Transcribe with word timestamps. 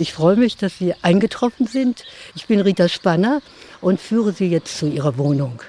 Ich 0.00 0.14
freue 0.14 0.36
mich, 0.36 0.56
dass 0.56 0.78
Sie 0.78 0.94
eingetroffen 1.02 1.66
sind. 1.66 2.06
Ich 2.34 2.46
bin 2.46 2.58
Rita 2.60 2.88
Spanner 2.88 3.42
und 3.82 4.00
führe 4.00 4.32
Sie 4.32 4.46
jetzt 4.46 4.78
zu 4.78 4.86
Ihrer 4.86 5.18
Wohnung. 5.18 5.60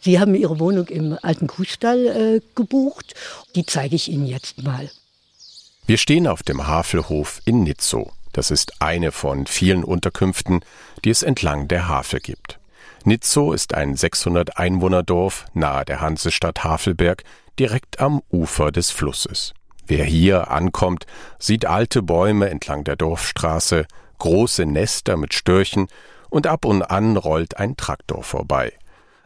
Sie 0.00 0.20
haben 0.20 0.36
Ihre 0.36 0.60
Wohnung 0.60 0.86
im 0.86 1.18
alten 1.20 1.48
Kuhstall 1.48 2.06
äh, 2.06 2.40
gebucht. 2.54 3.14
Die 3.56 3.66
zeige 3.66 3.96
ich 3.96 4.08
Ihnen 4.08 4.26
jetzt 4.26 4.62
mal. 4.62 4.88
Wir 5.86 5.98
stehen 5.98 6.28
auf 6.28 6.44
dem 6.44 6.68
Havelhof 6.68 7.40
in 7.46 7.64
Nitzow. 7.64 8.12
Das 8.32 8.52
ist 8.52 8.80
eine 8.80 9.10
von 9.10 9.46
vielen 9.48 9.82
Unterkünften, 9.82 10.60
die 11.04 11.10
es 11.10 11.24
entlang 11.24 11.66
der 11.66 11.88
Havel 11.88 12.20
gibt. 12.20 12.60
Nitzow 13.02 13.52
ist 13.52 13.74
ein 13.74 13.96
600 13.96 14.56
Einwohnerdorf 14.56 15.46
nahe 15.52 15.84
der 15.84 16.00
Hansestadt 16.00 16.62
Havelberg, 16.62 17.24
direkt 17.58 17.98
am 17.98 18.22
Ufer 18.30 18.70
des 18.70 18.92
Flusses. 18.92 19.52
Wer 19.86 20.04
hier 20.04 20.50
ankommt, 20.50 21.06
sieht 21.38 21.66
alte 21.66 22.02
Bäume 22.02 22.48
entlang 22.48 22.84
der 22.84 22.96
Dorfstraße, 22.96 23.86
große 24.18 24.64
Nester 24.64 25.16
mit 25.16 25.34
Störchen 25.34 25.88
und 26.30 26.46
ab 26.46 26.64
und 26.64 26.82
an 26.82 27.16
rollt 27.16 27.58
ein 27.58 27.76
Traktor 27.76 28.22
vorbei. 28.22 28.72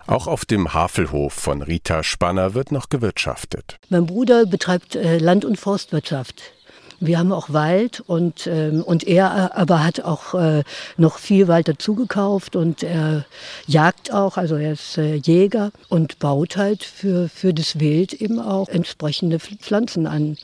Auch 0.09 0.27
auf 0.27 0.47
dem 0.47 0.73
Havelhof 0.73 1.35
von 1.35 1.61
Rita 1.61 2.03
Spanner 2.03 2.55
wird 2.55 2.73
noch 2.73 2.89
gewirtschaftet. 2.89 3.79
Mein 3.91 4.07
Bruder 4.07 4.47
betreibt 4.47 4.97
äh, 4.97 5.19
Land- 5.19 5.45
und 5.45 5.61
Forstwirtschaft. 5.61 6.55
Wir 7.01 7.19
haben 7.19 7.33
auch 7.33 7.53
Wald 7.53 8.01
und, 8.01 8.49
ähm, 8.49 8.83
und 8.83 9.07
er 9.07 9.57
aber 9.57 9.85
hat 9.85 10.01
auch 10.01 10.35
äh, 10.35 10.65
noch 10.97 11.19
viel 11.19 11.47
Wald 11.47 11.69
dazugekauft 11.69 12.57
und 12.57 12.83
er 12.83 13.25
jagt 13.67 14.13
auch, 14.13 14.37
also 14.37 14.57
er 14.57 14.73
ist 14.73 14.99
äh, 14.99 15.15
Jäger 15.15 15.71
und 15.89 16.19
baut 16.19 16.57
halt 16.57 16.83
für, 16.83 17.29
für 17.29 17.55
das 17.55 17.79
Wild 17.79 18.15
eben 18.15 18.41
auch 18.41 18.69
entsprechende 18.69 19.39
Pflanzen 19.39 20.07
an. 20.07 20.39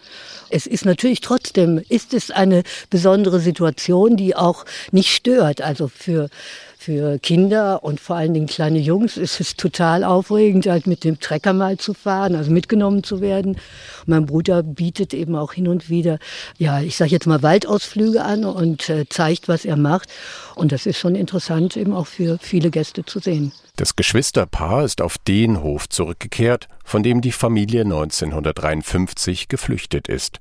Es 0.48 0.66
ist 0.66 0.84
natürlich 0.84 1.20
trotzdem, 1.20 1.82
ist 1.88 2.14
es 2.14 2.30
eine 2.30 2.62
besondere 2.88 3.40
Situation, 3.40 4.16
die 4.16 4.36
auch 4.36 4.64
nicht 4.92 5.12
stört. 5.12 5.60
Also 5.60 5.88
für, 5.88 6.28
für 6.84 7.18
Kinder 7.18 7.82
und 7.82 7.98
vor 7.98 8.16
allen 8.16 8.34
Dingen 8.34 8.46
kleine 8.46 8.78
Jungs 8.78 9.16
ist 9.16 9.40
es 9.40 9.56
total 9.56 10.04
aufregend, 10.04 10.66
halt 10.66 10.86
mit 10.86 11.02
dem 11.02 11.18
Trecker 11.18 11.54
mal 11.54 11.78
zu 11.78 11.94
fahren, 11.94 12.36
also 12.36 12.50
mitgenommen 12.50 13.02
zu 13.02 13.22
werden. 13.22 13.56
Mein 14.04 14.26
Bruder 14.26 14.62
bietet 14.62 15.14
eben 15.14 15.34
auch 15.34 15.54
hin 15.54 15.66
und 15.66 15.88
wieder, 15.88 16.18
ja, 16.58 16.82
ich 16.82 16.96
sage 16.96 17.12
jetzt 17.12 17.26
mal 17.26 17.42
Waldausflüge 17.42 18.22
an 18.22 18.44
und 18.44 18.90
äh, 18.90 19.08
zeigt, 19.08 19.48
was 19.48 19.64
er 19.64 19.78
macht. 19.78 20.10
Und 20.56 20.72
das 20.72 20.84
ist 20.84 20.98
schon 20.98 21.14
interessant 21.14 21.74
eben 21.78 21.94
auch 21.94 22.06
für 22.06 22.36
viele 22.38 22.70
Gäste 22.70 23.02
zu 23.02 23.18
sehen. 23.18 23.52
Das 23.76 23.96
Geschwisterpaar 23.96 24.84
ist 24.84 25.00
auf 25.00 25.16
den 25.16 25.62
Hof 25.62 25.88
zurückgekehrt, 25.88 26.68
von 26.84 27.02
dem 27.02 27.22
die 27.22 27.32
Familie 27.32 27.80
1953 27.80 29.48
geflüchtet 29.48 30.06
ist. 30.08 30.38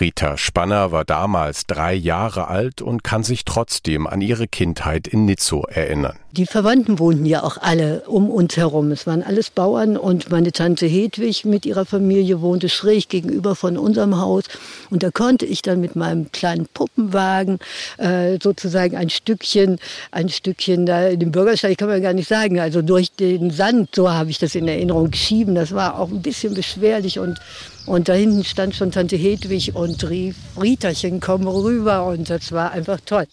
Rita 0.00 0.36
Spanner 0.36 0.90
war 0.90 1.04
damals 1.04 1.66
drei 1.66 1.94
Jahre 1.94 2.48
alt 2.48 2.82
und 2.82 3.04
kann 3.04 3.22
sich 3.22 3.44
trotzdem 3.44 4.06
an 4.06 4.20
ihre 4.20 4.48
Kindheit 4.48 5.06
in 5.06 5.24
Nizzo 5.24 5.64
erinnern. 5.68 6.18
Die 6.36 6.46
Verwandten 6.46 6.98
wohnten 6.98 7.26
ja 7.26 7.44
auch 7.44 7.58
alle 7.58 8.02
um 8.08 8.28
uns 8.28 8.56
herum. 8.56 8.90
Es 8.90 9.06
waren 9.06 9.22
alles 9.22 9.50
Bauern 9.50 9.96
und 9.96 10.32
meine 10.32 10.50
Tante 10.50 10.84
Hedwig 10.84 11.44
mit 11.44 11.64
ihrer 11.64 11.86
Familie 11.86 12.40
wohnte 12.40 12.68
schräg 12.68 13.08
gegenüber 13.08 13.54
von 13.54 13.78
unserem 13.78 14.20
Haus. 14.20 14.42
Und 14.90 15.04
da 15.04 15.12
konnte 15.12 15.46
ich 15.46 15.62
dann 15.62 15.80
mit 15.80 15.94
meinem 15.94 16.32
kleinen 16.32 16.66
Puppenwagen 16.74 17.60
äh, 17.98 18.38
sozusagen 18.42 18.96
ein 18.96 19.10
Stückchen, 19.10 19.78
ein 20.10 20.28
Stückchen 20.28 20.86
da 20.86 21.06
in 21.06 21.20
den 21.20 21.30
Bürgersteig 21.30 21.78
kann 21.78 21.86
man 21.86 22.02
gar 22.02 22.14
nicht 22.14 22.28
sagen, 22.28 22.58
also 22.58 22.82
durch 22.82 23.12
den 23.12 23.52
Sand, 23.52 23.94
so 23.94 24.10
habe 24.10 24.30
ich 24.30 24.40
das 24.40 24.56
in 24.56 24.66
Erinnerung 24.66 25.12
geschieben. 25.12 25.54
Das 25.54 25.70
war 25.70 26.00
auch 26.00 26.10
ein 26.10 26.22
bisschen 26.22 26.54
beschwerlich 26.54 27.20
und 27.20 27.38
und 27.86 28.08
da 28.08 28.14
hinten 28.14 28.42
stand 28.42 28.74
schon 28.74 28.90
Tante 28.90 29.14
Hedwig 29.14 29.76
und 29.76 30.02
rief, 30.08 30.34
Rieterchen, 30.60 31.20
komm 31.20 31.46
rüber. 31.46 32.06
Und 32.06 32.28
das 32.28 32.50
war 32.50 32.72
einfach 32.72 32.98
toll. 33.04 33.26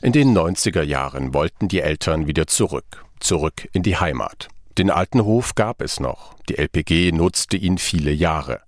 In 0.00 0.12
den 0.12 0.32
90er 0.32 0.82
Jahren 0.82 1.34
wollten 1.34 1.66
die 1.66 1.80
Eltern 1.80 2.28
wieder 2.28 2.46
zurück, 2.46 3.04
zurück 3.18 3.68
in 3.72 3.82
die 3.82 3.96
Heimat. 3.96 4.46
Den 4.78 4.92
alten 4.92 5.24
Hof 5.24 5.56
gab 5.56 5.82
es 5.82 5.98
noch. 5.98 6.36
Die 6.48 6.56
LPG 6.56 7.10
nutzte 7.10 7.56
ihn 7.56 7.78
viele 7.78 8.12
Jahre. 8.12 8.60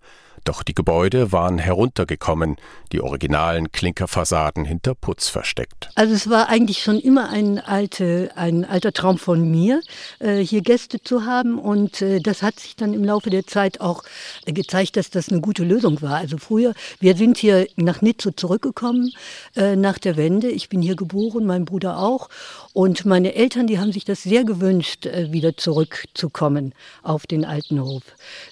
Doch 0.44 0.62
die 0.62 0.74
Gebäude 0.74 1.32
waren 1.32 1.58
heruntergekommen, 1.58 2.56
die 2.92 3.00
originalen 3.00 3.72
Klinkerfassaden 3.72 4.64
hinter 4.64 4.94
Putz 4.94 5.28
versteckt. 5.28 5.90
Also 5.94 6.14
es 6.14 6.28
war 6.30 6.48
eigentlich 6.48 6.82
schon 6.82 6.98
immer 6.98 7.28
ein, 7.28 7.58
alte, 7.58 8.30
ein 8.36 8.64
alter 8.64 8.92
Traum 8.92 9.18
von 9.18 9.50
mir, 9.50 9.80
äh, 10.18 10.38
hier 10.38 10.62
Gäste 10.62 11.02
zu 11.02 11.24
haben. 11.26 11.58
Und 11.58 12.02
äh, 12.02 12.20
das 12.20 12.42
hat 12.42 12.58
sich 12.58 12.76
dann 12.76 12.94
im 12.94 13.04
Laufe 13.04 13.30
der 13.30 13.46
Zeit 13.46 13.80
auch 13.80 14.02
gezeigt, 14.46 14.96
dass 14.96 15.10
das 15.10 15.28
eine 15.28 15.40
gute 15.40 15.62
Lösung 15.62 16.00
war. 16.02 16.16
Also 16.16 16.38
früher, 16.38 16.74
wir 17.00 17.16
sind 17.16 17.38
hier 17.38 17.66
nach 17.76 18.00
Nizzo 18.02 18.30
zurückgekommen 18.30 19.12
äh, 19.56 19.76
nach 19.76 19.98
der 19.98 20.16
Wende. 20.16 20.50
Ich 20.50 20.68
bin 20.68 20.82
hier 20.82 20.96
geboren, 20.96 21.46
mein 21.46 21.64
Bruder 21.64 21.98
auch. 21.98 22.28
Und 22.72 23.04
meine 23.04 23.34
Eltern, 23.34 23.66
die 23.66 23.78
haben 23.78 23.92
sich 23.92 24.04
das 24.04 24.22
sehr 24.22 24.44
gewünscht, 24.44 25.06
wieder 25.06 25.56
zurückzukommen 25.56 26.72
auf 27.02 27.26
den 27.26 27.44
alten 27.44 27.80
Hof. 27.80 28.02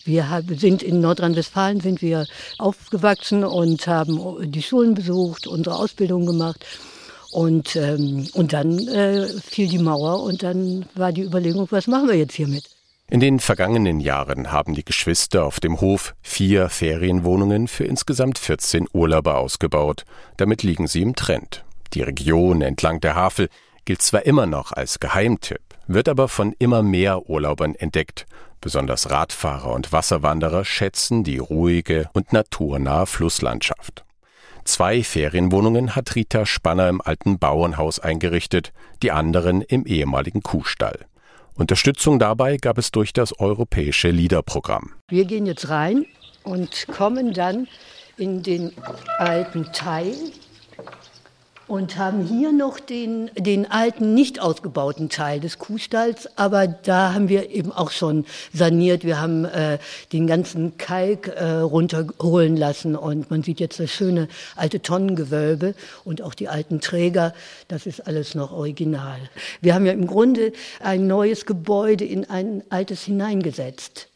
Wir 0.04 0.42
sind 0.48 0.82
in 0.82 1.00
Nordrhein-Westfalen 1.00 1.77
Jahren 1.78 1.80
sind 1.80 2.02
wir 2.02 2.26
aufgewachsen 2.58 3.44
und 3.44 3.86
haben 3.86 4.50
die 4.50 4.62
Schulen 4.62 4.94
besucht, 4.94 5.46
unsere 5.46 5.76
Ausbildung 5.76 6.26
gemacht. 6.26 6.64
Und, 7.30 7.76
ähm, 7.76 8.26
und 8.32 8.52
dann 8.52 8.78
äh, 8.88 9.28
fiel 9.44 9.68
die 9.68 9.78
Mauer 9.78 10.22
und 10.22 10.42
dann 10.42 10.86
war 10.94 11.12
die 11.12 11.22
Überlegung, 11.22 11.66
was 11.70 11.86
machen 11.86 12.08
wir 12.08 12.16
jetzt 12.16 12.34
hiermit? 12.34 12.64
In 13.10 13.20
den 13.20 13.38
vergangenen 13.38 14.00
Jahren 14.00 14.50
haben 14.50 14.74
die 14.74 14.84
Geschwister 14.84 15.44
auf 15.44 15.60
dem 15.60 15.80
Hof 15.80 16.14
vier 16.22 16.68
Ferienwohnungen 16.68 17.68
für 17.68 17.84
insgesamt 17.84 18.38
14 18.38 18.86
Urlauber 18.92 19.38
ausgebaut. 19.38 20.04
Damit 20.36 20.62
liegen 20.62 20.86
sie 20.86 21.02
im 21.02 21.14
Trend. 21.14 21.64
Die 21.94 22.02
Region 22.02 22.60
entlang 22.62 23.00
der 23.00 23.14
Havel 23.14 23.48
gilt 23.84 24.02
zwar 24.02 24.26
immer 24.26 24.46
noch 24.46 24.72
als 24.72 25.00
Geheimtipp, 25.00 25.62
wird 25.88 26.08
aber 26.08 26.28
von 26.28 26.54
immer 26.58 26.82
mehr 26.82 27.28
Urlaubern 27.28 27.74
entdeckt 27.74 28.26
Besonders 28.60 29.10
Radfahrer 29.10 29.72
und 29.72 29.92
Wasserwanderer 29.92 30.64
schätzen 30.64 31.22
die 31.22 31.38
ruhige 31.38 32.10
und 32.12 32.32
naturnahe 32.32 33.06
Flusslandschaft. 33.06 34.04
Zwei 34.64 35.02
Ferienwohnungen 35.02 35.94
hat 35.94 36.14
Rita 36.14 36.44
Spanner 36.44 36.88
im 36.88 37.00
alten 37.00 37.38
Bauernhaus 37.38 38.00
eingerichtet, 38.00 38.72
die 39.02 39.12
anderen 39.12 39.62
im 39.62 39.86
ehemaligen 39.86 40.42
Kuhstall. 40.42 41.06
Unterstützung 41.54 42.18
dabei 42.18 42.56
gab 42.56 42.78
es 42.78 42.90
durch 42.90 43.12
das 43.12 43.38
europäische 43.38 44.10
LIDER-Programm. 44.10 44.92
Wir 45.08 45.24
gehen 45.24 45.46
jetzt 45.46 45.68
rein 45.68 46.04
und 46.42 46.86
kommen 46.88 47.32
dann 47.32 47.68
in 48.16 48.42
den 48.42 48.72
alten 49.18 49.72
Teil 49.72 50.14
und 51.68 51.98
haben 51.98 52.24
hier 52.24 52.50
noch 52.50 52.80
den, 52.80 53.30
den 53.36 53.70
alten, 53.70 54.14
nicht 54.14 54.40
ausgebauten 54.40 55.10
Teil 55.10 55.38
des 55.38 55.58
Kuhstalls. 55.58 56.28
Aber 56.36 56.66
da 56.66 57.12
haben 57.12 57.28
wir 57.28 57.50
eben 57.50 57.70
auch 57.70 57.90
schon 57.90 58.24
saniert. 58.54 59.04
Wir 59.04 59.20
haben 59.20 59.44
äh, 59.44 59.78
den 60.12 60.26
ganzen 60.26 60.78
Kalk 60.78 61.28
äh, 61.28 61.44
runterholen 61.44 62.56
lassen 62.56 62.96
und 62.96 63.30
man 63.30 63.42
sieht 63.42 63.60
jetzt 63.60 63.78
das 63.78 63.90
schöne 63.90 64.28
alte 64.56 64.80
Tonnengewölbe 64.80 65.74
und 66.04 66.22
auch 66.22 66.34
die 66.34 66.48
alten 66.48 66.80
Träger. 66.80 67.34
Das 67.68 67.86
ist 67.86 68.06
alles 68.06 68.34
noch 68.34 68.50
original. 68.50 69.18
Wir 69.60 69.74
haben 69.74 69.84
ja 69.84 69.92
im 69.92 70.06
Grunde 70.06 70.52
ein 70.80 71.06
neues 71.06 71.44
Gebäude 71.44 72.04
in 72.04 72.28
ein 72.30 72.62
altes 72.70 73.02
hineingesetzt. 73.02 74.08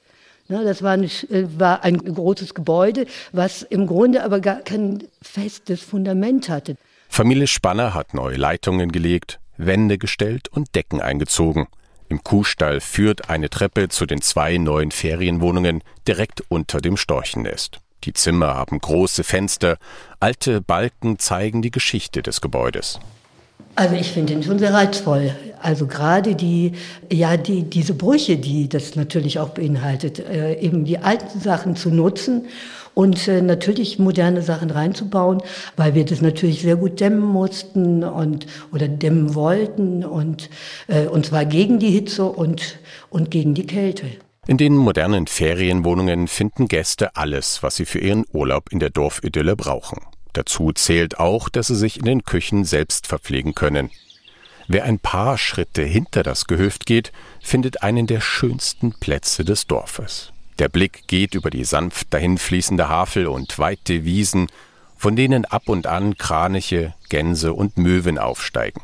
Ne, 0.49 0.65
das 0.65 0.83
war 0.83 0.93
ein, 0.93 1.05
äh, 1.05 1.45
war 1.59 1.85
ein 1.85 1.99
großes 1.99 2.55
Gebäude, 2.55 3.07
was 3.33 3.63
im 3.63 3.87
Grunde 3.87 4.25
aber 4.25 4.41
gar 4.41 4.61
kein 4.61 5.05
festes 5.21 5.83
Fundament 5.83 6.49
hatte. 6.49 6.77
Familie 7.15 7.47
Spanner 7.47 7.93
hat 7.93 8.15
neue 8.15 8.37
Leitungen 8.37 8.91
gelegt, 8.91 9.39
Wände 9.59 9.99
gestellt 9.99 10.49
und 10.49 10.75
Decken 10.75 11.03
eingezogen. 11.03 11.67
Im 12.09 12.25
Kuhstall 12.25 12.81
führt 12.81 13.29
eine 13.29 13.51
Treppe 13.51 13.91
zu 13.91 14.07
den 14.07 14.23
zwei 14.23 14.57
neuen 14.57 14.91
Ferienwohnungen 14.91 15.85
direkt 16.09 16.43
unter 16.49 16.81
dem 16.81 16.97
Storchennest. 16.97 17.81
Die 18.05 18.15
Zimmer 18.15 18.55
haben 18.55 18.79
große 18.79 19.25
Fenster, 19.25 19.77
alte 20.21 20.63
Balken 20.63 21.19
zeigen 21.19 21.61
die 21.61 21.71
Geschichte 21.71 22.23
des 22.23 22.41
Gebäudes. 22.41 22.99
Also 23.75 23.95
ich 23.95 24.11
finde 24.13 24.35
ihn 24.35 24.43
schon 24.43 24.59
sehr 24.59 24.75
reizvoll. 24.75 25.35
Also 25.61 25.87
gerade 25.87 26.35
die, 26.35 26.73
ja, 27.11 27.37
die, 27.37 27.63
diese 27.63 27.95
Brüche, 27.95 28.37
die 28.37 28.69
das 28.69 28.97
natürlich 28.97 29.39
auch 29.39 29.51
beinhaltet, 29.51 30.19
äh, 30.19 30.59
eben 30.59 30.85
die 30.85 30.99
alten 30.99 31.39
Sachen 31.39 31.77
zu 31.77 31.91
nutzen 31.91 32.47
und 32.95 33.29
äh, 33.29 33.41
natürlich 33.41 33.99
moderne 33.99 34.43
Sachen 34.43 34.71
reinzubauen, 34.71 35.41
weil 35.77 35.95
wir 35.95 36.05
das 36.05 36.21
natürlich 36.21 36.63
sehr 36.63 36.77
gut 36.77 37.01
dämmen 37.01 37.21
mussten 37.21 38.05
und 38.05 38.47
oder 38.73 38.89
dämmen 38.89 39.35
wollten 39.35 40.05
und 40.05 40.51
äh, 40.89 41.07
und 41.07 41.27
zwar 41.27 41.45
gegen 41.45 41.79
die 41.79 41.91
Hitze 41.91 42.25
und 42.25 42.79
und 43.11 43.31
gegen 43.31 43.55
die 43.55 43.67
Kälte. 43.67 44.07
In 44.47 44.57
den 44.57 44.77
modernen 44.77 45.29
Ferienwohnungen 45.29 46.27
finden 46.27 46.67
Gäste 46.67 47.15
alles, 47.15 47.63
was 47.63 47.77
sie 47.77 47.85
für 47.85 48.01
ihren 48.01 48.25
Urlaub 48.33 48.73
in 48.73 48.81
der 48.81 48.91
Dorfidylle 48.91 49.55
brauchen. 49.55 50.01
Dazu 50.33 50.73
zählt 50.73 51.19
auch, 51.19 51.49
dass 51.49 51.67
sie 51.67 51.77
sich 51.77 51.99
in 51.99 52.05
den 52.05 52.25
Küchen 52.25 52.65
selbst 52.65 53.07
verpflegen 53.07 53.55
können. 53.55 53.91
Wer 54.69 54.85
ein 54.85 54.99
paar 54.99 55.39
Schritte 55.39 55.83
hinter 55.83 56.23
das 56.23 56.47
Gehöft 56.47 56.87
geht, 56.87 57.13
findet 57.41 57.83
einen 57.83 58.07
der 58.07 58.21
schönsten 58.21 58.93
Plätze 58.93 59.45
des 59.45 59.67
Dorfes. 59.67 60.33
Der 60.59 60.69
Blick 60.69 61.09
geht 61.09 61.35
über 61.35 61.51
die 61.51 61.65
sanft 61.65 62.15
dahinfließende 62.15 62.89
Havel 62.89 63.27
und 63.27 63.59
weite 63.59 64.05
Wiesen. 64.05 64.49
von 64.97 65.17
denen 65.17 65.45
ab 65.45 65.69
und 65.69 65.89
an 65.89 66.17
Kraniche, 66.17 66.95
Gänse 67.09 67.55
und 67.55 67.77
Möwen 67.77 68.19
aufsteigen. 68.19 68.83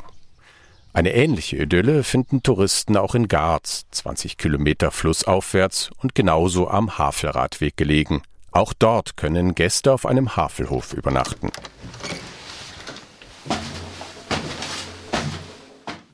Eine 0.92 1.14
ähnliche 1.14 1.58
Idylle 1.58 2.02
finden 2.02 2.42
Touristen 2.42 2.96
auch 2.96 3.14
in 3.14 3.28
Garz, 3.28 3.86
20 3.92 4.36
Kilometer 4.36 4.90
flussaufwärts 4.90 5.90
und 6.02 6.16
genauso 6.16 6.68
am 6.68 6.98
Havelradweg 6.98 7.76
gelegen. 7.76 8.22
Auch 8.50 8.72
dort 8.72 9.16
können 9.16 9.54
Gäste 9.54 9.92
auf 9.92 10.06
einem 10.06 10.36
Havelhof 10.36 10.92
übernachten. 10.92 11.50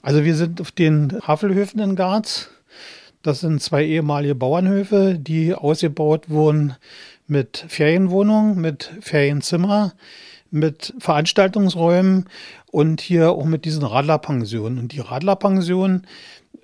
Also 0.03 0.25
wir 0.25 0.35
sind 0.35 0.61
auf 0.61 0.71
den 0.71 1.19
Havelhöfen 1.27 1.81
in 1.81 1.97
Garz. 1.97 2.51
Das 3.23 3.41
sind 3.41 3.63
zwei 3.63 3.85
ehemalige 3.87 4.35
Bauernhöfe, 4.35 5.17
die 5.19 5.55
ausgebaut 5.55 6.29
wurden 6.29 6.77
mit 7.27 7.65
Ferienwohnungen, 7.69 8.61
mit 8.61 8.93
Ferienzimmer, 9.01 9.95
mit 10.51 10.93
Veranstaltungsräumen 10.99 12.29
und 12.67 13.01
hier 13.01 13.33
auch 13.33 13.47
mit 13.47 13.65
diesen 13.65 13.83
Radlerpensionen. 13.83 14.79
Und 14.79 14.93
die 14.93 15.01
Radlerpension 15.01 16.07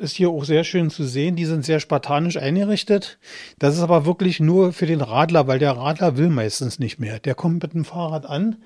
ist 0.00 0.16
hier 0.16 0.30
auch 0.30 0.44
sehr 0.44 0.64
schön 0.64 0.90
zu 0.90 1.04
sehen. 1.04 1.36
Die 1.36 1.44
sind 1.44 1.64
sehr 1.64 1.78
spartanisch 1.78 2.36
eingerichtet. 2.36 3.18
Das 3.58 3.76
ist 3.76 3.82
aber 3.82 4.06
wirklich 4.06 4.40
nur 4.40 4.72
für 4.72 4.86
den 4.86 5.00
Radler, 5.00 5.46
weil 5.46 5.58
der 5.58 5.76
Radler 5.76 6.16
will 6.16 6.30
meistens 6.30 6.78
nicht 6.78 6.98
mehr. 6.98 7.18
Der 7.20 7.34
kommt 7.34 7.62
mit 7.62 7.74
dem 7.74 7.84
Fahrrad 7.84 8.26
an, 8.26 8.56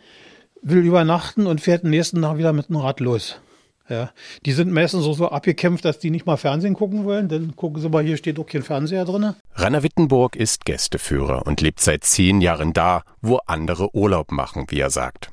will 0.62 0.78
übernachten 0.78 1.46
und 1.46 1.60
fährt 1.60 1.82
den 1.82 1.90
nächsten 1.90 2.22
Tag 2.22 2.38
wieder 2.38 2.52
mit 2.52 2.68
dem 2.68 2.76
Rad 2.76 3.00
los. 3.00 3.36
Ja, 3.88 4.12
die 4.46 4.52
sind 4.52 4.72
meistens 4.72 5.04
so, 5.04 5.12
so 5.12 5.28
abgekämpft, 5.28 5.84
dass 5.84 5.98
die 5.98 6.10
nicht 6.10 6.24
mal 6.24 6.38
Fernsehen 6.38 6.72
gucken 6.72 7.04
wollen. 7.04 7.28
Dann 7.28 7.54
gucken 7.54 7.82
sie 7.82 7.90
mal, 7.90 8.02
hier 8.02 8.16
steht 8.16 8.38
auch 8.38 8.46
kein 8.46 8.62
Fernseher 8.62 9.04
drin. 9.04 9.34
Rainer 9.56 9.82
Wittenburg 9.82 10.36
ist 10.36 10.64
Gästeführer 10.64 11.46
und 11.46 11.60
lebt 11.60 11.80
seit 11.80 12.04
zehn 12.04 12.40
Jahren 12.40 12.72
da, 12.72 13.02
wo 13.20 13.40
andere 13.46 13.94
Urlaub 13.94 14.32
machen, 14.32 14.64
wie 14.68 14.80
er 14.80 14.90
sagt. 14.90 15.30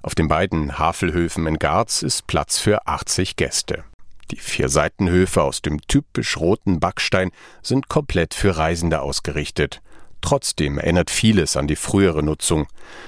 Auf 0.00 0.14
den 0.14 0.28
beiden 0.28 0.78
Havelhöfen 0.78 1.46
in 1.48 1.58
Garz 1.58 2.02
ist 2.02 2.28
Platz 2.28 2.58
für 2.58 2.86
80 2.86 3.34
Gäste. 3.34 3.82
Die 4.30 4.36
vier 4.36 4.68
Seitenhöfe 4.68 5.42
aus 5.42 5.62
dem 5.62 5.80
typisch 5.86 6.36
roten 6.36 6.80
Backstein 6.80 7.30
sind 7.62 7.88
komplett 7.88 8.34
für 8.34 8.56
Reisende 8.56 9.00
ausgerichtet. 9.00 9.80
Trotzdem 10.20 10.78
erinnert 10.78 11.10
vieles 11.10 11.56
an 11.56 11.66
die 11.66 11.76
frühere 11.76 12.22
Nutzung. 12.22 12.66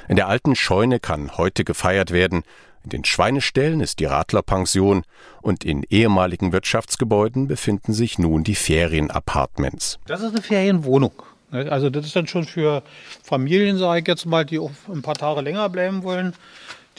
In 0.09 0.17
der 0.17 0.29
alten 0.29 0.55
Scheune 0.55 1.01
kann 1.01 1.37
heute 1.37 1.65
gefeiert 1.65 2.13
werden, 2.13 2.45
in 2.83 2.91
den 2.91 3.05
Schweineställen 3.05 3.81
ist 3.81 3.99
die 3.99 4.07
Radlerpension 4.07 5.03
und 5.43 5.65
in 5.65 5.85
ehemaligen 5.91 6.53
Wirtschaftsgebäuden 6.53 7.47
befinden 7.47 7.93
sich 7.93 8.19
nun 8.19 8.43
die 8.43 8.55
Ferienapartments. 8.55 9.99
Das 10.07 10.23
ist 10.23 10.31
eine 10.31 10.43
Ferienwohnung. 10.43 11.13
Also 11.51 11.91
das 11.91 12.07
ist 12.07 12.17
dann 12.17 12.27
schon 12.27 12.45
für 12.45 12.83
Familien, 13.23 13.77
sage 13.77 14.01
ich 14.01 14.07
jetzt 14.07 14.25
mal, 14.25 14.47
die 14.47 14.59
ein 14.59 15.03
paar 15.03 15.15
Tage 15.15 15.41
länger 15.41 15.69
bleiben 15.69 16.05
wollen. 16.05 16.33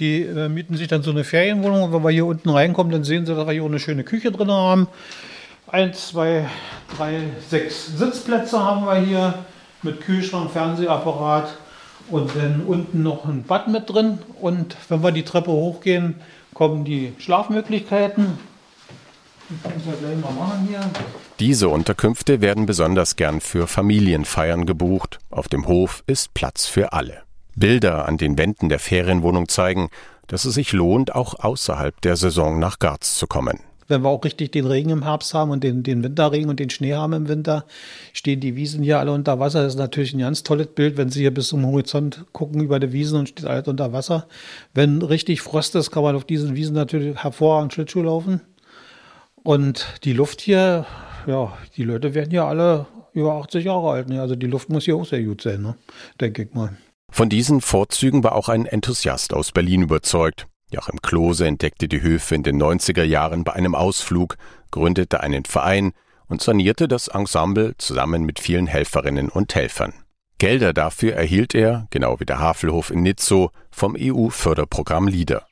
Die 0.01 0.23
äh, 0.23 0.49
mieten 0.49 0.75
sich 0.75 0.87
dann 0.87 1.03
so 1.03 1.11
eine 1.11 1.23
Ferienwohnung 1.23 1.83
und 1.83 1.93
wenn 1.93 2.03
wir 2.03 2.09
hier 2.09 2.25
unten 2.25 2.49
reinkommen, 2.49 2.91
dann 2.91 3.03
sehen 3.03 3.27
sie, 3.27 3.35
dass 3.35 3.45
wir 3.45 3.53
hier 3.53 3.61
auch 3.61 3.67
eine 3.67 3.79
schöne 3.79 4.03
Küche 4.03 4.31
drin 4.31 4.51
haben. 4.51 4.87
Eins, 5.67 6.09
zwei, 6.09 6.49
drei, 6.97 7.19
sechs 7.47 7.97
Sitzplätze 7.97 8.59
haben 8.59 8.83
wir 8.85 8.95
hier 8.95 9.35
mit 9.83 10.01
Kühlschrank, 10.01 10.49
Fernsehapparat, 10.51 11.55
und 12.09 12.35
dann 12.35 12.63
unten 12.65 13.03
noch 13.03 13.25
ein 13.25 13.43
Bad 13.43 13.67
mit 13.67 13.89
drin. 13.89 14.17
Und 14.41 14.75
wenn 14.89 15.03
wir 15.03 15.11
die 15.11 15.23
Treppe 15.23 15.51
hochgehen, 15.51 16.15
kommen 16.55 16.83
die 16.83 17.13
Schlafmöglichkeiten. 17.19 18.39
Diese 21.39 21.69
Unterkünfte 21.69 22.41
werden 22.41 22.65
besonders 22.65 23.15
gern 23.17 23.39
für 23.39 23.67
Familienfeiern 23.67 24.65
gebucht. 24.65 25.19
Auf 25.29 25.47
dem 25.47 25.67
Hof 25.67 26.03
ist 26.07 26.33
Platz 26.33 26.65
für 26.65 26.91
alle. 26.91 27.21
Bilder 27.55 28.07
an 28.07 28.17
den 28.17 28.37
Wänden 28.37 28.69
der 28.69 28.79
Ferienwohnung 28.79 29.47
zeigen, 29.47 29.89
dass 30.27 30.45
es 30.45 30.53
sich 30.53 30.71
lohnt, 30.71 31.13
auch 31.13 31.39
außerhalb 31.39 31.99
der 32.01 32.15
Saison 32.15 32.59
nach 32.59 32.79
Garz 32.79 33.15
zu 33.15 33.27
kommen 33.27 33.59
wenn 33.91 34.01
wir 34.01 34.09
auch 34.09 34.23
richtig 34.23 34.51
den 34.53 34.65
Regen 34.65 34.89
im 34.89 35.03
Herbst 35.03 35.35
haben 35.35 35.51
und 35.51 35.63
den, 35.63 35.83
den 35.83 36.03
Winterregen 36.03 36.49
und 36.49 36.59
den 36.59 36.71
Schnee 36.71 36.93
haben 36.93 37.13
im 37.13 37.27
Winter, 37.27 37.65
stehen 38.13 38.39
die 38.39 38.55
Wiesen 38.55 38.81
hier 38.81 38.97
alle 38.97 39.11
unter 39.11 39.37
Wasser. 39.39 39.61
Das 39.61 39.73
ist 39.73 39.79
natürlich 39.79 40.13
ein 40.13 40.19
ganz 40.19 40.41
tolles 40.41 40.67
Bild, 40.67 40.97
wenn 40.97 41.09
Sie 41.09 41.19
hier 41.19 41.33
bis 41.33 41.49
zum 41.49 41.65
Horizont 41.65 42.25
gucken 42.31 42.61
über 42.61 42.79
die 42.79 42.93
Wiesen 42.93 43.19
und 43.19 43.29
steht 43.29 43.45
alles 43.45 43.67
unter 43.67 43.93
Wasser. 43.93 44.27
Wenn 44.73 45.01
richtig 45.03 45.41
Frost 45.41 45.75
ist, 45.75 45.91
kann 45.91 46.03
man 46.03 46.15
auf 46.15 46.23
diesen 46.23 46.55
Wiesen 46.55 46.73
natürlich 46.73 47.21
hervorragend 47.21 47.73
Schlittschuh 47.73 48.01
laufen. 48.01 48.41
Und 49.43 49.85
die 50.03 50.13
Luft 50.13 50.41
hier, 50.41 50.85
ja, 51.27 51.53
die 51.75 51.83
Leute 51.83 52.15
werden 52.15 52.31
ja 52.31 52.47
alle 52.47 52.87
über 53.13 53.33
80 53.33 53.65
Jahre 53.65 53.91
alt. 53.91 54.09
Ne? 54.09 54.21
Also 54.21 54.35
die 54.35 54.47
Luft 54.47 54.69
muss 54.69 54.85
hier 54.85 54.95
auch 54.95 55.05
sehr 55.05 55.21
gut 55.23 55.41
sein, 55.41 55.61
ne? 55.61 55.75
denke 56.19 56.43
ich 56.43 56.53
mal. 56.53 56.77
Von 57.11 57.27
diesen 57.27 57.59
Vorzügen 57.59 58.23
war 58.23 58.33
auch 58.35 58.47
ein 58.47 58.65
Enthusiast 58.65 59.33
aus 59.33 59.51
Berlin 59.51 59.81
überzeugt. 59.83 60.47
Joachim 60.71 61.01
Klose 61.01 61.45
entdeckte 61.45 61.89
die 61.89 62.01
Höfe 62.01 62.33
in 62.33 62.43
den 62.43 62.59
90er 62.59 63.03
Jahren 63.03 63.43
bei 63.43 63.51
einem 63.51 63.75
Ausflug, 63.75 64.37
gründete 64.71 65.19
einen 65.19 65.43
Verein 65.43 65.91
und 66.27 66.41
sanierte 66.41 66.87
das 66.87 67.09
Ensemble 67.09 67.75
zusammen 67.77 68.23
mit 68.23 68.39
vielen 68.39 68.65
Helferinnen 68.65 69.27
und 69.27 69.53
Helfern. 69.53 69.93
Gelder 70.37 70.73
dafür 70.73 71.13
erhielt 71.13 71.53
er, 71.53 71.87
genau 71.89 72.21
wie 72.21 72.25
der 72.25 72.39
Havelhof 72.39 72.89
in 72.89 73.03
Nitzow, 73.03 73.51
vom 73.69 73.97
EU-Förderprogramm 73.99 75.09
LIDER. 75.09 75.45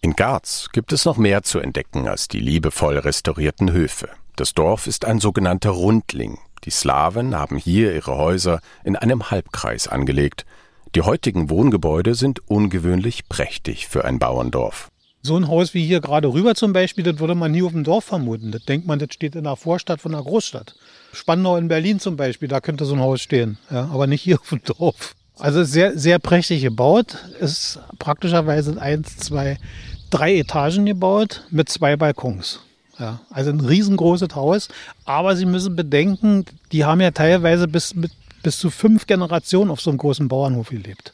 In 0.00 0.14
Garz 0.14 0.68
gibt 0.72 0.92
es 0.92 1.04
noch 1.04 1.18
mehr 1.18 1.42
zu 1.42 1.58
entdecken 1.58 2.08
als 2.08 2.28
die 2.28 2.40
liebevoll 2.40 2.96
restaurierten 2.96 3.72
Höfe. 3.72 4.08
Das 4.36 4.54
Dorf 4.54 4.86
ist 4.86 5.04
ein 5.04 5.18
sogenannter 5.18 5.70
Rundling. 5.70 6.38
Die 6.64 6.70
Slawen 6.70 7.34
haben 7.34 7.56
hier 7.56 7.94
ihre 7.94 8.16
Häuser 8.16 8.60
in 8.84 8.96
einem 8.96 9.30
Halbkreis 9.30 9.88
angelegt, 9.88 10.44
die 10.96 11.02
heutigen 11.02 11.50
Wohngebäude 11.50 12.14
sind 12.14 12.48
ungewöhnlich 12.48 13.28
prächtig 13.28 13.86
für 13.86 14.04
ein 14.04 14.18
Bauerndorf. 14.18 14.90
So 15.22 15.36
ein 15.36 15.46
Haus 15.46 15.72
wie 15.72 15.86
hier 15.86 16.00
gerade 16.00 16.32
rüber 16.32 16.54
zum 16.54 16.72
Beispiel, 16.72 17.04
das 17.04 17.20
würde 17.20 17.34
man 17.34 17.52
nie 17.52 17.62
auf 17.62 17.72
dem 17.72 17.84
Dorf 17.84 18.04
vermuten. 18.04 18.50
Das 18.50 18.64
denkt 18.64 18.86
man, 18.86 18.98
das 18.98 19.12
steht 19.12 19.36
in 19.36 19.44
der 19.44 19.56
Vorstadt 19.56 20.00
von 20.00 20.14
einer 20.14 20.24
Großstadt. 20.24 20.74
Spandau 21.12 21.56
in 21.56 21.68
Berlin 21.68 22.00
zum 22.00 22.16
Beispiel, 22.16 22.48
da 22.48 22.60
könnte 22.60 22.86
so 22.86 22.94
ein 22.94 23.00
Haus 23.00 23.20
stehen, 23.20 23.58
ja, 23.70 23.84
aber 23.92 24.06
nicht 24.06 24.22
hier 24.22 24.40
auf 24.40 24.48
dem 24.48 24.62
Dorf. 24.64 25.14
Also 25.38 25.62
sehr, 25.64 25.98
sehr 25.98 26.18
prächtig 26.18 26.62
gebaut. 26.62 27.16
Ist 27.38 27.78
praktischerweise 27.98 28.80
eins, 28.80 29.16
zwei, 29.16 29.58
drei 30.10 30.36
Etagen 30.36 30.86
gebaut 30.86 31.44
mit 31.50 31.68
zwei 31.68 31.96
Balkons. 31.96 32.60
Ja, 33.00 33.20
also 33.30 33.50
ein 33.50 33.60
riesengroßes 33.60 34.34
Haus. 34.34 34.68
Aber 35.04 35.34
Sie 35.34 35.46
müssen 35.46 35.74
bedenken, 35.74 36.44
die 36.70 36.84
haben 36.84 37.00
ja 37.00 37.10
teilweise 37.10 37.66
bis 37.66 37.94
mit 37.94 38.12
bis 38.42 38.58
zu 38.58 38.70
fünf 38.70 39.06
Generationen 39.06 39.70
auf 39.70 39.80
so 39.80 39.90
einem 39.90 39.98
großen 39.98 40.28
Bauernhof 40.28 40.70
gelebt. 40.70 41.12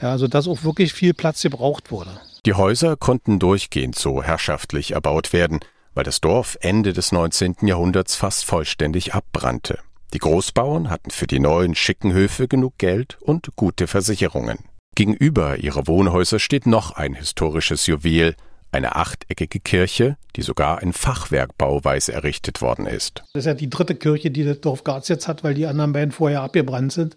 Ja, 0.00 0.10
also 0.10 0.26
dass 0.26 0.48
auch 0.48 0.64
wirklich 0.64 0.92
viel 0.92 1.14
Platz 1.14 1.42
gebraucht 1.42 1.90
wurde. 1.90 2.10
Die 2.44 2.54
Häuser 2.54 2.96
konnten 2.96 3.38
durchgehend 3.38 3.94
so 3.94 4.22
herrschaftlich 4.22 4.92
erbaut 4.92 5.32
werden, 5.32 5.60
weil 5.94 6.04
das 6.04 6.20
Dorf 6.20 6.58
Ende 6.60 6.92
des 6.92 7.12
19. 7.12 7.56
Jahrhunderts 7.62 8.16
fast 8.16 8.44
vollständig 8.44 9.14
abbrannte. 9.14 9.78
Die 10.12 10.18
Großbauern 10.18 10.90
hatten 10.90 11.10
für 11.10 11.26
die 11.26 11.38
neuen 11.38 11.74
schicken 11.74 12.12
Höfe 12.12 12.48
genug 12.48 12.78
Geld 12.78 13.16
und 13.20 13.54
gute 13.56 13.86
Versicherungen. 13.86 14.58
Gegenüber 14.94 15.56
ihrer 15.58 15.86
Wohnhäuser 15.86 16.38
steht 16.38 16.66
noch 16.66 16.90
ein 16.90 17.14
historisches 17.14 17.86
Juwel, 17.86 18.34
eine 18.72 18.96
achteckige 18.96 19.60
Kirche, 19.60 20.16
die 20.34 20.42
sogar 20.42 20.82
in 20.82 20.92
Fachwerkbauweise 20.92 22.12
errichtet 22.12 22.62
worden 22.62 22.86
ist. 22.86 23.22
Das 23.34 23.42
ist 23.42 23.46
ja 23.46 23.54
die 23.54 23.68
dritte 23.68 23.94
Kirche, 23.94 24.30
die 24.30 24.44
das 24.44 24.60
Dorf 24.60 24.82
Garz 24.82 25.08
jetzt 25.08 25.28
hat, 25.28 25.44
weil 25.44 25.54
die 25.54 25.66
anderen 25.66 25.92
beiden 25.92 26.10
vorher 26.10 26.40
abgebrannt 26.40 26.92
sind. 26.92 27.14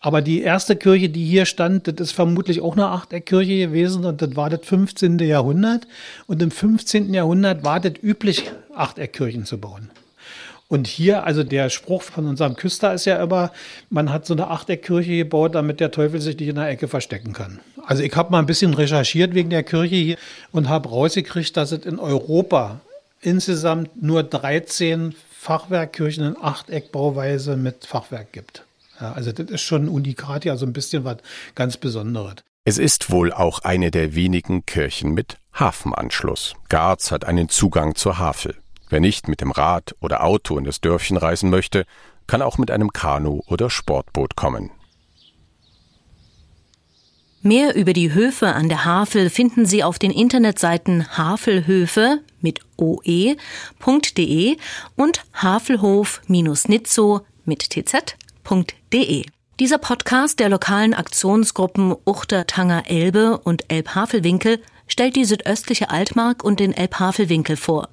Aber 0.00 0.20
die 0.20 0.42
erste 0.42 0.76
Kirche, 0.76 1.08
die 1.08 1.24
hier 1.24 1.46
stand, 1.46 1.88
das 1.88 1.94
ist 1.98 2.12
vermutlich 2.12 2.60
auch 2.60 2.74
eine 2.74 2.86
Achteckirche 2.86 3.58
gewesen 3.58 4.04
und 4.04 4.20
das 4.20 4.36
war 4.36 4.50
das 4.50 4.60
15. 4.64 5.18
Jahrhundert. 5.18 5.86
Und 6.26 6.42
im 6.42 6.50
15. 6.50 7.12
Jahrhundert 7.14 7.64
war 7.64 7.80
das 7.80 7.94
üblich, 8.02 8.50
Achteckkirchen 8.74 9.46
zu 9.46 9.58
bauen. 9.58 9.90
Und 10.70 10.86
hier, 10.86 11.24
also 11.24 11.42
der 11.42 11.68
Spruch 11.68 12.00
von 12.00 12.26
unserem 12.26 12.54
Küster 12.54 12.94
ist 12.94 13.04
ja 13.04 13.20
immer, 13.20 13.50
man 13.88 14.12
hat 14.12 14.24
so 14.24 14.34
eine 14.34 14.50
Achteckkirche 14.50 15.16
gebaut, 15.16 15.56
damit 15.56 15.80
der 15.80 15.90
Teufel 15.90 16.20
sich 16.20 16.38
nicht 16.38 16.48
in 16.48 16.54
der 16.54 16.68
Ecke 16.68 16.86
verstecken 16.86 17.32
kann. 17.32 17.58
Also 17.84 18.04
ich 18.04 18.14
habe 18.14 18.30
mal 18.30 18.38
ein 18.38 18.46
bisschen 18.46 18.72
recherchiert 18.72 19.34
wegen 19.34 19.50
der 19.50 19.64
Kirche 19.64 19.96
hier 19.96 20.16
und 20.52 20.68
habe 20.68 20.88
rausgekriegt, 20.88 21.56
dass 21.56 21.72
es 21.72 21.84
in 21.84 21.98
Europa 21.98 22.80
insgesamt 23.20 24.00
nur 24.00 24.22
13 24.22 25.16
Fachwerkkirchen 25.36 26.24
in 26.24 26.36
Achteckbauweise 26.40 27.56
mit 27.56 27.84
Fachwerk 27.84 28.30
gibt. 28.30 28.64
Ja, 29.00 29.12
also 29.14 29.32
das 29.32 29.50
ist 29.50 29.62
schon 29.62 29.86
ein 29.86 29.88
Unikat, 29.88 30.46
also 30.46 30.66
ein 30.66 30.72
bisschen 30.72 31.02
was 31.02 31.16
ganz 31.56 31.78
Besonderes. 31.78 32.36
Es 32.64 32.78
ist 32.78 33.10
wohl 33.10 33.32
auch 33.32 33.58
eine 33.64 33.90
der 33.90 34.14
wenigen 34.14 34.66
Kirchen 34.66 35.14
mit 35.14 35.38
Hafenanschluss. 35.52 36.54
Garz 36.68 37.10
hat 37.10 37.24
einen 37.24 37.48
Zugang 37.48 37.96
zur 37.96 38.20
Havel. 38.20 38.54
Wer 38.90 39.00
nicht 39.00 39.28
mit 39.28 39.40
dem 39.40 39.52
Rad 39.52 39.94
oder 40.00 40.24
Auto 40.24 40.58
in 40.58 40.64
das 40.64 40.80
Dörfchen 40.80 41.16
reisen 41.16 41.48
möchte, 41.48 41.86
kann 42.26 42.42
auch 42.42 42.58
mit 42.58 42.70
einem 42.70 42.92
Kanu 42.92 43.40
oder 43.46 43.70
Sportboot 43.70 44.36
kommen. 44.36 44.70
Mehr 47.42 47.74
über 47.74 47.94
die 47.94 48.12
Höfe 48.12 48.48
an 48.48 48.68
der 48.68 48.84
Havel 48.84 49.30
finden 49.30 49.64
Sie 49.64 49.82
auf 49.82 49.98
den 49.98 50.10
Internetseiten 50.10 51.16
havelhöfe 51.16 52.18
mit 52.40 52.60
oe.de 52.76 54.56
und 54.96 55.24
havelhof-nitzo 55.32 57.20
mit 57.44 57.70
tz.de. 57.70 59.24
Dieser 59.58 59.78
Podcast 59.78 60.40
der 60.40 60.48
lokalen 60.48 60.94
Aktionsgruppen 60.94 61.94
Uchter 62.04 62.46
Tanger 62.46 62.90
Elbe 62.90 63.38
und 63.38 63.70
Elbhavelwinkel 63.70 64.60
stellt 64.86 65.16
die 65.16 65.24
südöstliche 65.24 65.90
Altmark 65.90 66.44
und 66.44 66.60
den 66.60 66.72
Elbhavelwinkel 66.72 67.56
vor. 67.56 67.88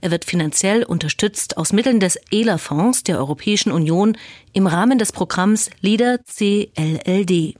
Er 0.00 0.10
wird 0.10 0.24
finanziell 0.24 0.84
unterstützt 0.84 1.56
aus 1.56 1.72
Mitteln 1.72 2.00
des 2.00 2.18
ELA-Fonds 2.30 3.02
der 3.04 3.18
Europäischen 3.18 3.72
Union 3.72 4.16
im 4.52 4.66
Rahmen 4.66 4.98
des 4.98 5.12
Programms 5.12 5.70
LIDER 5.80 6.18
CLLD. 6.18 7.54